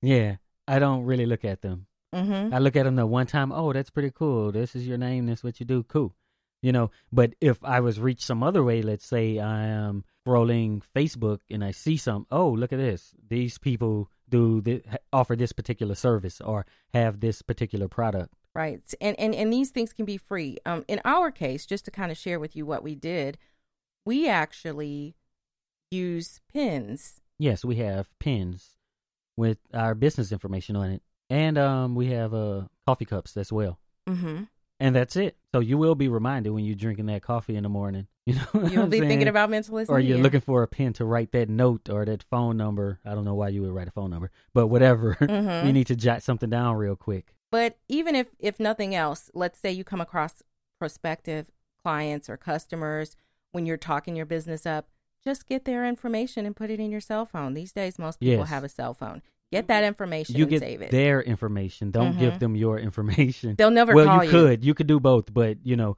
Yeah, 0.00 0.36
I 0.68 0.78
don't 0.78 1.02
really 1.06 1.26
look 1.26 1.44
at 1.44 1.60
them. 1.60 1.86
Hmm 2.12 2.48
I 2.52 2.58
look 2.58 2.76
at 2.76 2.84
them 2.84 2.96
the 2.96 3.06
one 3.06 3.26
time, 3.26 3.52
oh, 3.52 3.72
that's 3.72 3.90
pretty 3.90 4.10
cool. 4.10 4.52
This 4.52 4.74
is 4.74 4.86
your 4.86 4.98
name. 4.98 5.26
That's 5.26 5.44
what 5.44 5.60
you 5.60 5.66
do. 5.66 5.82
Cool. 5.82 6.14
You 6.62 6.72
know, 6.72 6.90
but 7.12 7.34
if 7.40 7.62
I 7.62 7.80
was 7.80 8.00
reached 8.00 8.22
some 8.22 8.42
other 8.42 8.64
way, 8.64 8.82
let's 8.82 9.06
say 9.06 9.38
I 9.38 9.66
am 9.66 10.04
scrolling 10.26 10.82
Facebook 10.94 11.40
and 11.48 11.62
I 11.62 11.70
see 11.70 11.96
some, 11.96 12.26
oh, 12.32 12.48
look 12.50 12.72
at 12.72 12.78
this. 12.78 13.14
These 13.28 13.58
people 13.58 14.10
do 14.28 14.60
th- 14.60 14.84
offer 15.12 15.36
this 15.36 15.52
particular 15.52 15.94
service 15.94 16.40
or 16.40 16.66
have 16.92 17.20
this 17.20 17.42
particular 17.42 17.86
product. 17.88 18.34
Right. 18.54 18.82
And, 19.00 19.18
and 19.20 19.34
and 19.34 19.52
these 19.52 19.70
things 19.70 19.92
can 19.92 20.04
be 20.04 20.16
free. 20.16 20.58
Um 20.66 20.84
in 20.88 21.00
our 21.04 21.30
case, 21.30 21.64
just 21.64 21.84
to 21.84 21.90
kind 21.92 22.10
of 22.10 22.18
share 22.18 22.40
with 22.40 22.56
you 22.56 22.66
what 22.66 22.82
we 22.82 22.96
did, 22.96 23.38
we 24.04 24.28
actually 24.28 25.14
use 25.90 26.40
pins. 26.52 27.20
Yes, 27.38 27.64
we 27.64 27.76
have 27.76 28.08
pins 28.18 28.74
with 29.36 29.58
our 29.72 29.94
business 29.94 30.32
information 30.32 30.74
on 30.74 30.90
it. 30.90 31.02
And 31.30 31.58
um, 31.58 31.94
we 31.94 32.06
have 32.08 32.32
uh, 32.34 32.62
coffee 32.86 33.04
cups 33.04 33.36
as 33.36 33.52
well. 33.52 33.78
Mm-hmm. 34.08 34.44
And 34.80 34.94
that's 34.94 35.16
it. 35.16 35.36
So 35.52 35.60
you 35.60 35.76
will 35.76 35.94
be 35.96 36.08
reminded 36.08 36.50
when 36.50 36.64
you're 36.64 36.76
drinking 36.76 37.06
that 37.06 37.22
coffee 37.22 37.56
in 37.56 37.62
the 37.64 37.68
morning. 37.68 38.06
You 38.28 38.34
know, 38.34 38.66
You'll 38.68 38.86
be 38.88 39.00
thinking 39.00 39.26
about 39.28 39.48
mentalist. 39.48 39.88
or 39.88 39.98
you're 39.98 40.18
looking 40.18 40.42
for 40.42 40.62
a 40.62 40.68
pen 40.68 40.92
to 40.94 41.06
write 41.06 41.32
that 41.32 41.48
note 41.48 41.88
or 41.88 42.04
that 42.04 42.22
phone 42.24 42.58
number. 42.58 42.98
I 43.02 43.14
don't 43.14 43.24
know 43.24 43.34
why 43.34 43.48
you 43.48 43.62
would 43.62 43.70
write 43.70 43.88
a 43.88 43.90
phone 43.90 44.10
number, 44.10 44.30
but 44.52 44.66
whatever. 44.66 45.14
Mhm. 45.20 45.64
you 45.66 45.72
need 45.72 45.86
to 45.86 45.96
jot 45.96 46.22
something 46.22 46.50
down 46.50 46.76
real 46.76 46.94
quick. 46.94 47.34
But 47.50 47.78
even 47.88 48.14
if 48.14 48.26
if 48.38 48.60
nothing 48.60 48.94
else, 48.94 49.30
let's 49.32 49.58
say 49.58 49.72
you 49.72 49.82
come 49.82 50.02
across 50.02 50.42
prospective 50.78 51.46
clients 51.82 52.28
or 52.28 52.36
customers 52.36 53.16
when 53.52 53.64
you're 53.64 53.78
talking 53.78 54.14
your 54.14 54.26
business 54.26 54.66
up, 54.66 54.88
just 55.24 55.46
get 55.46 55.64
their 55.64 55.86
information 55.86 56.44
and 56.44 56.54
put 56.54 56.68
it 56.70 56.78
in 56.78 56.90
your 56.90 57.00
cell 57.00 57.24
phone. 57.24 57.54
These 57.54 57.72
days, 57.72 57.98
most 57.98 58.20
people 58.20 58.40
Yes. 58.40 58.48
have 58.50 58.62
a 58.62 58.68
cell 58.68 58.92
phone. 58.92 59.22
Get 59.50 59.68
that 59.68 59.82
information 59.84 60.36
You 60.36 60.44
and 60.44 60.50
get 60.50 60.60
save 60.60 60.82
it. 60.82 60.90
their 60.90 61.22
information. 61.22 61.90
Don't 61.90 62.18
give 62.18 62.34
Mhm. 62.34 62.38
them 62.40 62.56
your 62.56 62.78
information. 62.78 63.54
They'll 63.56 63.70
never 63.70 63.94
well, 63.94 64.04
call 64.04 64.24
you 64.24 64.24
You 64.24 64.30
could. 64.30 64.64
You 64.64 64.74
could 64.74 64.86
do 64.86 65.00
both, 65.00 65.32
but 65.32 65.58
you 65.64 65.74
know, 65.76 65.96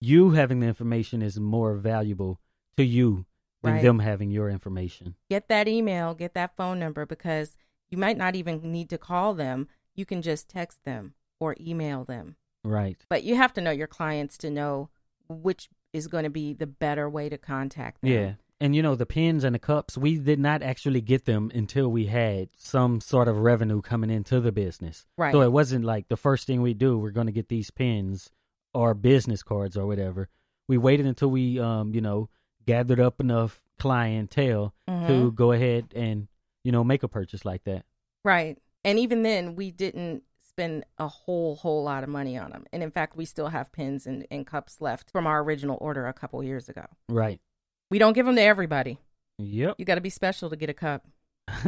you 0.00 0.30
having 0.30 0.60
the 0.60 0.66
information 0.66 1.22
is 1.22 1.38
more 1.38 1.76
valuable 1.76 2.40
to 2.76 2.84
you 2.84 3.26
than 3.62 3.74
Right. 3.74 3.82
them 3.82 3.98
having 4.00 4.30
your 4.30 4.48
information. 4.48 5.14
Get 5.28 5.48
that 5.48 5.66
email, 5.68 6.14
get 6.14 6.34
that 6.34 6.54
phone 6.56 6.78
number 6.78 7.04
because 7.06 7.56
you 7.90 7.98
might 7.98 8.16
not 8.16 8.36
even 8.36 8.60
need 8.70 8.88
to 8.90 8.98
call 8.98 9.34
them. 9.34 9.68
You 9.94 10.04
can 10.04 10.22
just 10.22 10.48
text 10.48 10.84
them 10.84 11.14
or 11.40 11.56
email 11.60 12.04
them. 12.04 12.36
Right. 12.64 13.04
But 13.08 13.24
you 13.24 13.34
have 13.36 13.52
to 13.54 13.60
know 13.60 13.70
your 13.70 13.86
clients 13.86 14.36
to 14.38 14.50
know 14.50 14.90
which 15.28 15.68
is 15.92 16.06
going 16.06 16.24
to 16.24 16.30
be 16.30 16.52
the 16.52 16.66
better 16.66 17.08
way 17.08 17.28
to 17.28 17.38
contact 17.38 18.02
them. 18.02 18.10
Yeah. 18.10 18.34
And 18.60 18.74
you 18.74 18.82
know, 18.82 18.96
the 18.96 19.06
pins 19.06 19.44
and 19.44 19.54
the 19.54 19.58
cups, 19.60 19.96
we 19.96 20.18
did 20.18 20.40
not 20.40 20.62
actually 20.62 21.00
get 21.00 21.26
them 21.26 21.50
until 21.54 21.88
we 21.90 22.06
had 22.06 22.48
some 22.56 23.00
sort 23.00 23.28
of 23.28 23.38
revenue 23.38 23.80
coming 23.80 24.10
into 24.10 24.40
the 24.40 24.50
business. 24.50 25.06
Right. 25.16 25.32
So 25.32 25.42
it 25.42 25.52
wasn't 25.52 25.84
like 25.84 26.08
the 26.08 26.16
first 26.16 26.46
thing 26.46 26.60
we 26.60 26.74
do, 26.74 26.98
we're 26.98 27.12
going 27.12 27.26
to 27.28 27.32
get 27.32 27.48
these 27.48 27.70
pins 27.70 28.30
or 28.74 28.94
business 28.94 29.42
cards 29.44 29.76
or 29.76 29.86
whatever. 29.86 30.28
We 30.66 30.76
waited 30.76 31.06
until 31.06 31.28
we, 31.30 31.58
um, 31.60 31.94
you 31.94 32.00
know, 32.00 32.30
gathered 32.66 33.00
up 33.00 33.20
enough 33.20 33.62
clientele 33.78 34.74
to 34.88 34.92
Mhm. 34.92 35.34
go 35.34 35.52
ahead 35.52 35.92
and, 35.94 36.26
you 36.64 36.72
know, 36.72 36.82
make 36.82 37.02
a 37.04 37.08
purchase 37.08 37.44
like 37.44 37.62
that. 37.64 37.86
Right. 38.24 38.58
And 38.84 38.98
even 38.98 39.22
then, 39.22 39.54
we 39.54 39.70
didn't 39.70 40.24
spend 40.40 40.84
a 40.98 41.06
whole, 41.06 41.54
whole 41.56 41.84
lot 41.84 42.02
of 42.02 42.08
money 42.10 42.36
on 42.36 42.50
them. 42.50 42.66
And 42.72 42.82
in 42.82 42.90
fact, 42.90 43.16
we 43.16 43.24
still 43.24 43.48
have 43.48 43.70
pins 43.70 44.06
and, 44.06 44.26
and 44.30 44.44
cups 44.44 44.80
left 44.80 45.10
from 45.12 45.26
our 45.26 45.42
original 45.42 45.78
order 45.80 46.06
a 46.06 46.12
couple 46.12 46.42
years 46.42 46.68
ago. 46.68 46.86
Right. 47.08 47.40
We 47.90 47.98
don't 47.98 48.12
give 48.12 48.26
them 48.26 48.36
to 48.36 48.42
everybody. 48.42 48.98
Yep. 49.38 49.76
You 49.78 49.84
got 49.84 49.94
to 49.96 50.00
be 50.00 50.10
special 50.10 50.50
to 50.50 50.56
get 50.56 50.68
a 50.70 50.74
cup. 50.74 51.06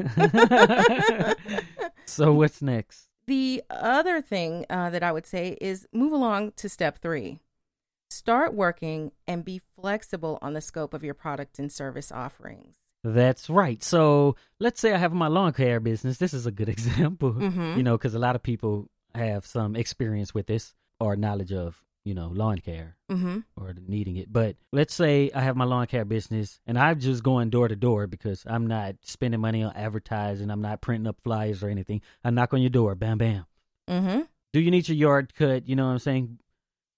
so 2.05 2.33
what's 2.33 2.61
next? 2.63 3.07
The 3.27 3.63
other 3.71 4.21
thing 4.21 4.67
uh, 4.69 4.91
that 4.91 5.03
I 5.03 5.13
would 5.13 5.27
say 5.27 5.57
is 5.61 5.87
move 5.93 6.13
along 6.13 6.53
to 6.57 6.69
step 6.69 6.99
three. 7.01 7.39
Start 8.11 8.55
working 8.55 9.13
and 9.29 9.45
be 9.45 9.61
flexible 9.81 10.39
on 10.43 10.53
the 10.55 10.61
scope 10.61 10.95
of 10.95 11.05
your 11.05 11.15
product 11.15 11.59
and 11.59 11.71
service 11.71 12.11
offerings. 12.11 12.77
That's 13.05 13.49
right. 13.49 13.83
So 13.83 14.35
let's 14.59 14.81
say 14.81 14.93
I 14.93 14.99
have 14.99 15.13
my 15.13 15.29
lawn 15.29 15.53
care 15.53 15.79
business. 15.81 16.19
This 16.19 16.35
is 16.35 16.45
a 16.45 16.51
good 16.51 16.69
example, 16.77 17.33
Mhm. 17.33 17.77
you 17.77 17.83
know, 17.83 17.97
because 17.97 18.15
a 18.15 18.19
lot 18.19 18.35
of 18.37 18.43
people 18.43 18.89
have 19.15 19.47
some 19.47 19.77
experience 19.77 20.35
with 20.35 20.47
this 20.47 20.75
or 20.99 21.15
knowledge 21.17 21.53
of, 21.53 21.81
you 22.05 22.15
know, 22.15 22.29
lawn 22.29 22.59
care 22.59 22.97
Mm-hmm. 23.11 23.39
or 23.57 23.75
needing 23.87 24.17
it. 24.17 24.33
But 24.33 24.57
let's 24.73 24.95
say 24.95 25.31
I 25.35 25.41
have 25.41 25.57
my 25.57 25.65
lawn 25.65 25.87
care 25.87 26.05
business 26.05 26.61
and 26.67 26.79
I'm 26.79 26.99
just 27.01 27.23
going 27.23 27.51
door 27.51 27.69
to 27.69 27.77
door 27.77 28.07
because 28.07 28.45
I'm 28.47 28.67
not 28.67 28.97
spending 29.03 29.41
money 29.41 29.63
on 29.63 29.75
advertising. 29.75 30.51
I'm 30.51 30.63
not 30.63 30.81
printing 30.81 31.07
up 31.09 31.21
flyers 31.21 31.63
or 31.63 31.69
anything. 31.69 32.01
I 32.25 32.31
knock 32.31 32.55
on 32.55 32.61
your 32.63 32.71
door, 32.71 32.95
bam, 32.95 33.19
bam. 33.19 33.47
Mm-hmm. 33.89 34.21
Do 34.53 34.61
you 34.61 34.71
need 34.71 34.89
your 34.89 34.97
yard 34.97 35.35
cut? 35.35 35.69
You 35.69 35.77
know 35.77 35.87
what 35.87 35.93
I'm 35.93 35.99
saying? 35.99 36.39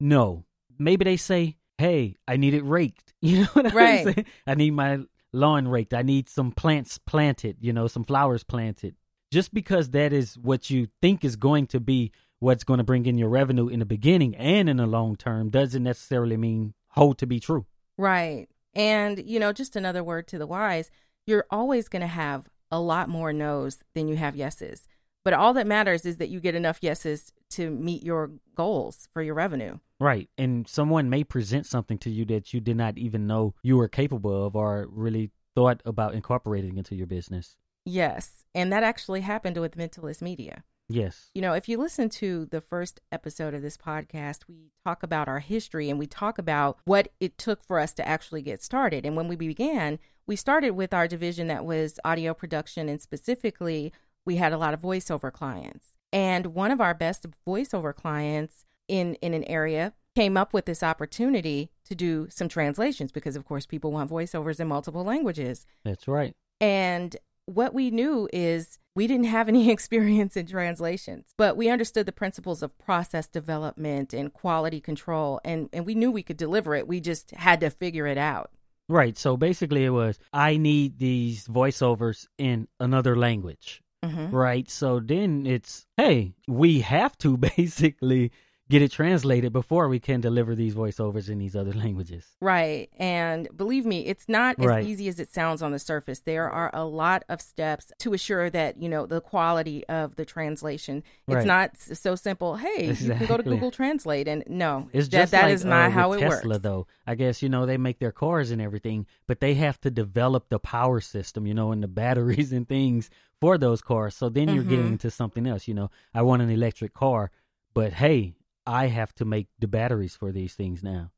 No. 0.00 0.44
Maybe 0.78 1.04
they 1.04 1.16
say, 1.16 1.56
hey, 1.78 2.16
I 2.28 2.37
need 2.37 2.54
it 2.54 2.64
raked. 2.64 3.14
You 3.23 3.42
know 3.42 3.49
what 3.52 3.73
Right. 3.73 4.06
I'm 4.06 4.12
saying? 4.14 4.26
I 4.49 4.54
need 4.56 4.73
my 4.73 4.99
lawn 5.32 5.68
raked. 5.68 5.94
I 5.94 6.02
need 6.02 6.28
some 6.28 6.50
plants 6.50 6.99
planted, 6.99 7.59
you 7.61 7.73
know, 7.73 7.87
some 7.87 8.02
flowers 8.04 8.42
planted. 8.44 8.97
Just 9.30 9.54
because 9.54 9.90
that 9.90 10.12
is 10.12 10.37
what 10.37 10.71
you 10.71 10.88
think 11.00 11.25
is 11.25 11.37
going 11.37 11.68
to 11.68 11.78
be 11.80 12.11
what's 12.43 12.65
going 12.65 12.79
to 12.79 12.85
bring 12.85 13.07
in 13.07 13.17
your 13.17 13.29
revenue 13.29 13.69
in 13.69 13.79
the 13.79 13.87
beginning 13.87 14.35
and 14.35 14.69
in 14.69 14.79
the 14.79 14.87
long 14.87 15.15
term 15.15 15.49
doesn't 15.49 15.85
necessarily 15.85 16.37
mean 16.37 16.75
hold 16.89 17.17
to 17.19 17.27
be 17.27 17.39
true. 17.39 17.67
Right. 17.97 18.49
And, 18.75 19.23
you 19.25 19.39
know, 19.39 19.53
just 19.53 19.77
another 19.77 20.03
word 20.03 20.27
to 20.29 20.39
the 20.39 20.47
wise, 20.47 20.91
you're 21.25 21.47
always 21.51 21.89
going 21.89 22.01
to 22.01 22.09
have 22.09 22.49
a 22.71 22.81
lot 22.81 23.09
more 23.09 23.33
no's 23.33 23.79
than 23.95 24.09
you 24.09 24.17
have 24.17 24.35
yeses. 24.35 24.89
But 25.25 25.35
all 25.35 25.53
that 25.55 25.69
matters 25.69 26.05
is 26.05 26.17
that 26.17 26.31
you 26.31 26.41
get 26.41 26.57
enough 26.57 26.83
yeses 26.83 27.33
to 27.51 27.71
meet 27.71 28.03
your 28.03 28.33
goals 28.57 29.09
for 29.13 29.23
your 29.23 29.35
revenue. 29.35 29.79
Right. 30.01 30.29
And 30.37 30.67
someone 30.67 31.09
may 31.09 31.23
present 31.23 31.67
something 31.67 31.99
to 31.99 32.11
you 32.11 32.25
that 32.25 32.53
you 32.53 32.61
did 32.61 32.77
not 32.77 32.99
even 32.99 33.29
know 33.29 33.55
you 33.63 33.77
were 33.77 33.89
capable 33.89 34.47
of 34.47 34.57
or 34.57 34.89
really 34.91 35.31
thought 35.55 35.81
about 35.85 36.15
incorporating 36.15 36.77
into 36.77 36.97
your 36.97 37.07
business. 37.07 37.57
Yes. 37.85 38.45
And 38.53 38.73
that 38.73 38.83
actually 38.83 39.21
happened 39.21 39.59
with 39.59 39.77
Mentalist 39.77 40.23
Media. 40.23 40.65
Yes. 40.93 41.31
You 41.35 41.43
know, 41.43 41.55
if 41.55 41.69
you 41.69 41.79
listen 41.79 42.09
to 42.11 42.47
the 42.47 42.61
first 42.61 43.01
episode 43.11 43.55
of 43.55 43.63
this 43.63 43.77
podcast, 43.77 44.41
we 44.49 44.71
talk 44.85 45.03
about 45.03 45.29
our 45.29 45.41
history 45.41 45.89
and 45.89 45.99
we 45.99 46.07
talk 46.07 46.39
about 46.39 46.79
what 46.85 47.09
it 47.21 47.39
took 47.39 47.65
for 47.65 47.79
us 47.79 47.93
to 47.95 48.07
actually 48.07 48.43
get 48.43 48.63
started. 48.63 49.07
And 49.07 49.17
when 49.17 49.29
we 49.29 49.37
began, 49.37 49.99
we 50.27 50.37
started 50.37 50.71
with 50.71 50.95
our 50.95 51.09
division 51.09 51.49
that 51.49 51.65
was 51.65 51.99
audio 52.05 52.35
production, 52.35 52.89
and 52.89 53.01
specifically, 53.01 53.93
we 54.25 54.37
had 54.37 54.53
a 54.53 54.59
lot 54.59 54.75
of 54.75 54.81
voiceover 54.81 55.33
clients. 55.33 55.95
And 56.13 56.47
one 56.47 56.71
of 56.71 56.81
our 56.81 56.95
best 56.95 57.27
voiceover 57.47 57.95
clients 57.95 58.65
in, 58.87 59.15
in 59.17 59.35
an 59.35 59.45
area 59.45 59.95
came 60.15 60.37
up 60.37 60.53
with 60.53 60.67
this 60.67 60.83
opportunity 60.83 61.71
to 61.87 61.95
do 61.95 62.29
some 62.31 62.49
translations 62.49 63.11
because, 63.11 63.35
of 63.35 63.45
course, 63.45 63.67
people 63.67 63.91
want 63.91 64.11
voiceovers 64.11 64.61
in 64.61 64.69
multiple 64.69 65.05
languages. 65.05 65.67
That's 65.85 66.07
right. 66.07 66.35
And 66.61 67.17
what 67.47 67.75
we 67.75 67.91
knew 67.91 68.29
is 68.33 68.79
we 68.95 69.07
didn't 69.07 69.27
have 69.27 69.49
any 69.49 69.71
experience 69.77 70.37
in 70.37 70.47
translations, 70.47 71.35
but 71.37 71.57
we 71.57 71.69
understood 71.69 72.07
the 72.07 72.13
principles 72.13 72.63
of 72.63 72.77
process 72.79 73.27
development 73.27 74.13
and 74.13 74.33
quality 74.33 74.81
control, 74.81 75.41
and, 75.45 75.69
and 75.73 75.87
we 75.87 75.95
knew 75.95 76.11
we 76.11 76.23
could 76.23 76.37
deliver 76.37 76.75
it. 76.75 76.89
We 76.89 77.01
just 77.01 77.31
had 77.33 77.61
to 77.61 77.71
figure 77.71 78.07
it 78.07 78.19
out. 78.19 78.51
Right. 78.89 79.17
So 79.17 79.37
basically, 79.37 79.85
it 79.85 79.91
was 79.91 80.19
I 80.33 80.57
need 80.57 80.99
these 80.99 81.47
voiceovers 81.47 82.27
in 82.37 82.69
another 82.79 83.17
language. 83.17 83.83
Mm-hmm. 84.05 84.35
Right. 84.35 84.69
So 84.69 85.01
then 85.01 85.47
it's 85.47 85.87
hey, 85.97 86.35
we 86.49 86.81
have 86.81 87.17
to 87.19 87.37
basically 87.57 88.33
get 88.73 88.83
it 88.83 88.91
translated 88.91 89.52
before 89.52 89.87
we 89.95 90.00
can 90.00 90.21
deliver 90.21 90.55
these 90.55 90.75
voiceovers 90.75 91.29
in 91.29 91.38
these 91.38 91.55
other 91.55 91.73
languages. 91.85 92.25
Right. 92.41 92.88
And 92.99 93.41
believe 93.57 93.85
me, 93.93 94.07
it's 94.12 94.29
not 94.29 94.57
as 94.59 94.67
Right. 94.67 94.85
easy 94.91 95.07
as 95.12 95.21
it 95.21 95.31
sounds 95.33 95.61
on 95.62 95.71
the 95.73 95.79
surface. 95.79 96.21
There 96.21 96.49
are 96.50 96.71
a 96.73 96.85
lot 96.85 97.21
of 97.29 97.41
steps 97.41 97.93
to 97.99 98.14
assure 98.14 98.49
that, 98.50 98.81
you 98.83 98.88
know, 98.88 99.05
the 99.07 99.21
quality 99.21 99.85
of 99.88 100.17
the 100.17 100.25
translation. 100.25 101.02
It's 101.29 101.35
Right. 101.37 101.47
not 101.47 101.76
so 101.76 102.14
simple. 102.17 102.57
Hey, 102.57 102.87
you 102.93 103.14
can 103.14 103.26
go 103.26 103.37
to 103.37 103.43
Google 103.43 103.71
Translate. 103.71 104.26
And 104.26 104.43
no, 104.49 104.88
It's 104.93 105.09
that, 105.09 105.19
just 105.21 105.33
that 105.33 105.43
like, 105.45 105.52
is 105.55 105.64
not 105.64 105.88
uh, 105.88 105.91
how 105.99 106.12
it 106.14 106.21
Tesla, 106.21 106.49
works. 106.55 106.62
though. 106.62 106.87
I 107.07 107.14
guess 107.14 107.43
you 107.43 107.49
know 107.50 107.67
they 107.67 107.76
make 107.76 107.99
their 107.99 108.12
cars 108.12 108.50
and 108.50 108.61
everything, 108.62 109.07
but 109.26 109.41
they 109.41 109.55
have 109.55 109.79
to 109.83 109.91
develop 109.91 110.49
the 110.49 110.59
power 110.59 111.00
system, 111.00 111.47
you 111.47 111.55
know, 111.55 111.73
and 111.73 111.83
the 111.83 111.88
batteries 112.02 112.52
and 112.52 112.67
things 112.67 113.11
for 113.41 113.59
those 113.59 113.83
cars. 113.83 114.14
So 114.14 114.29
then 114.31 114.49
you're 114.49 114.64
getting 114.64 114.87
Mhm. 114.88 114.93
into 114.97 115.11
something 115.11 115.47
else. 115.47 115.69
You 115.69 115.75
know, 115.75 115.91
I 116.14 116.23
want 116.23 116.41
an 116.43 116.50
electric 116.50 116.95
car, 116.95 117.31
but 117.75 117.93
hey, 117.95 118.35
I 118.66 118.87
have 118.88 119.14
to 119.16 119.25
make 119.25 119.49
the 119.59 119.69
batteries 119.69 120.14
for 120.14 120.33
these 120.33 120.54
things 120.54 120.83
now, 120.83 121.11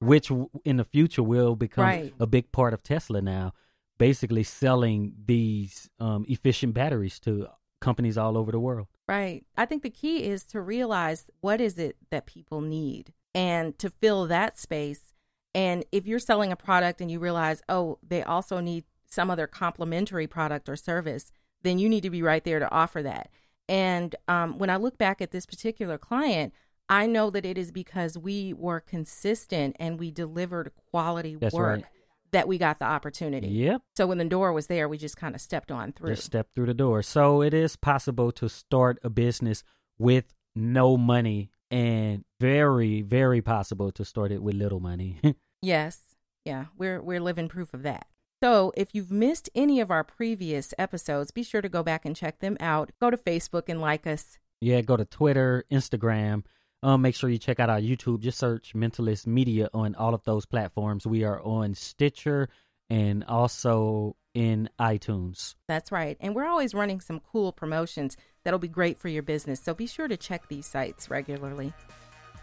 which 0.00 0.28
w- 0.28 0.48
in 0.64 0.76
the 0.76 0.84
future 0.84 1.22
will 1.22 1.56
become 1.56 1.84
Right. 1.84 2.14
a 2.20 2.26
big 2.26 2.52
part 2.52 2.74
of 2.74 2.82
Tesla 2.82 3.20
now. 3.20 3.52
Basically, 3.98 4.42
selling 4.42 5.14
these 5.26 5.88
um, 6.00 6.24
efficient 6.28 6.74
batteries 6.74 7.20
to 7.20 7.48
companies 7.80 8.16
all 8.18 8.36
over 8.36 8.50
the 8.50 8.58
world. 8.58 8.88
Right. 9.06 9.44
I 9.56 9.66
think 9.66 9.82
the 9.82 9.90
key 9.90 10.24
is 10.24 10.44
to 10.46 10.60
realize 10.60 11.26
what 11.40 11.60
is 11.60 11.78
it 11.78 11.96
that 12.10 12.26
people 12.26 12.60
need 12.60 13.12
and 13.34 13.78
to 13.78 13.90
fill 13.90 14.26
that 14.26 14.58
space. 14.58 15.12
And 15.54 15.84
if 15.92 16.06
you're 16.06 16.18
selling 16.18 16.50
a 16.50 16.56
product 16.56 17.00
and 17.00 17.10
you 17.10 17.18
realize, 17.18 17.62
oh, 17.68 17.98
they 18.02 18.22
also 18.22 18.60
need 18.60 18.84
some 19.08 19.30
other 19.30 19.46
complementary 19.46 20.26
product 20.26 20.68
or 20.68 20.76
service, 20.76 21.30
then 21.62 21.78
you 21.78 21.88
need 21.88 22.02
to 22.02 22.10
be 22.10 22.22
right 22.22 22.42
there 22.42 22.58
to 22.58 22.70
offer 22.70 23.02
that. 23.02 23.28
And 23.68 24.16
um, 24.28 24.58
when 24.58 24.70
I 24.70 24.76
look 24.76 24.96
back 24.98 25.20
at 25.20 25.30
this 25.30 25.46
particular 25.46 25.98
client, 25.98 26.52
I 26.88 27.06
know 27.06 27.30
that 27.30 27.46
it 27.46 27.56
is 27.56 27.70
because 27.72 28.18
we 28.18 28.52
were 28.52 28.80
consistent 28.80 29.76
and 29.78 29.98
we 29.98 30.10
delivered 30.10 30.72
quality 30.90 31.36
That's 31.36 31.54
work 31.54 31.76
right. 31.76 31.84
that 32.32 32.46
we 32.48 32.58
got 32.58 32.78
the 32.78 32.84
opportunity. 32.84 33.48
Yep. 33.48 33.82
So 33.96 34.06
when 34.06 34.18
the 34.18 34.24
door 34.24 34.52
was 34.52 34.66
there, 34.66 34.88
we 34.88 34.98
just 34.98 35.16
kind 35.16 35.34
of 35.34 35.40
stepped 35.40 35.70
on 35.72 35.92
through. 35.92 36.10
Just 36.10 36.24
stepped 36.24 36.54
through 36.54 36.66
the 36.66 36.74
door. 36.74 37.02
So 37.02 37.40
it 37.42 37.54
is 37.54 37.76
possible 37.76 38.30
to 38.32 38.48
start 38.48 38.98
a 39.02 39.08
business 39.10 39.62
with 39.98 40.34
no 40.54 40.96
money 40.96 41.50
and 41.70 42.24
very, 42.40 43.00
very 43.00 43.40
possible 43.40 43.90
to 43.92 44.04
start 44.04 44.30
it 44.32 44.42
with 44.42 44.54
little 44.54 44.80
money. 44.80 45.18
Yes. 45.64 46.00
Yeah, 46.44 46.64
we're 46.76 47.00
we're 47.00 47.20
living 47.20 47.48
proof 47.48 47.72
of 47.72 47.84
that. 47.84 48.08
So, 48.42 48.72
if 48.76 48.88
you've 48.96 49.12
missed 49.12 49.48
any 49.54 49.78
of 49.78 49.92
our 49.92 50.02
previous 50.02 50.74
episodes, 50.76 51.30
be 51.30 51.44
sure 51.44 51.62
to 51.62 51.68
go 51.68 51.84
back 51.84 52.04
and 52.04 52.16
check 52.16 52.40
them 52.40 52.56
out. 52.58 52.90
Go 53.00 53.08
to 53.10 53.16
Facebook 53.16 53.68
and 53.68 53.80
like 53.80 54.04
us. 54.04 54.38
yeah, 54.60 54.80
go 54.80 54.96
to 54.96 55.04
Twitter, 55.04 55.64
Instagram. 55.70 56.42
Um, 56.82 57.02
make 57.02 57.14
sure 57.14 57.30
you 57.30 57.38
check 57.38 57.60
out 57.60 57.70
our 57.70 57.80
YouTube. 57.80 58.20
Just 58.20 58.38
search 58.38 58.74
Mentalist 58.74 59.26
Media 59.26 59.68
on 59.72 59.94
all 59.94 60.14
of 60.14 60.24
those 60.24 60.46
platforms. 60.46 61.06
We 61.06 61.22
are 61.24 61.40
on 61.40 61.74
Stitcher 61.74 62.48
and 62.90 63.24
also 63.24 64.16
in 64.34 64.68
iTunes. 64.80 65.54
That's 65.68 65.92
right. 65.92 66.16
And 66.20 66.34
we're 66.34 66.46
always 66.46 66.74
running 66.74 67.00
some 67.00 67.20
cool 67.20 67.52
promotions 67.52 68.16
that'll 68.44 68.58
be 68.58 68.68
great 68.68 68.98
for 68.98 69.08
your 69.08 69.22
business. 69.22 69.60
So, 69.60 69.74
be 69.74 69.86
sure 69.86 70.08
to 70.08 70.16
check 70.16 70.48
these 70.48 70.66
sites 70.66 71.08
regularly. 71.08 71.72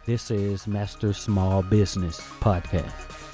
This 0.05 0.31
is 0.31 0.65
Master 0.65 1.13
Small 1.13 1.61
Business 1.61 2.19
Podcast. 2.39 3.28